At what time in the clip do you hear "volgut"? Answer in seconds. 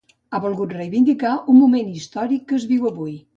0.45-0.71